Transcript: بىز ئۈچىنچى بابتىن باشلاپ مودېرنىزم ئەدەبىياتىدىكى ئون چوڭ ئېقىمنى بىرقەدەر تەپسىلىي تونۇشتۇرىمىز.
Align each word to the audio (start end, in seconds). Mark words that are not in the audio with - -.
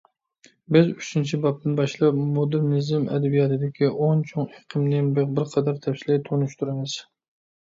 بىز 0.75 0.87
ئۈچىنچى 0.93 1.37
بابتىن 1.43 1.75
باشلاپ 1.79 2.17
مودېرنىزم 2.37 3.05
ئەدەبىياتىدىكى 3.11 3.91
ئون 3.91 4.25
چوڭ 4.31 4.49
ئېقىمنى 4.49 5.03
بىرقەدەر 5.21 5.79
تەپسىلىي 5.87 6.21
تونۇشتۇرىمىز. 6.31 6.99